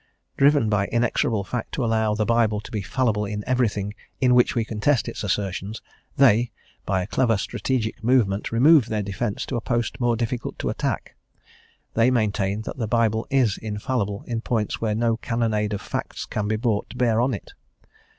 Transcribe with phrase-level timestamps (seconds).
[0.35, 4.55] Driven by inexorable fact to allow the Bible to be fallible in everything in which
[4.55, 5.79] we can test its assertions,
[6.17, 6.51] they,
[6.87, 11.13] by a clever strategic movement, remove their defence to a post more difficult to attack.
[11.93, 16.47] They maintain that the Bible is infallible in points where no cannonade of facts can
[16.47, 17.53] be brought to bear on it.